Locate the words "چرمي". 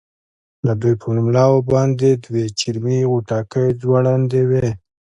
2.59-2.99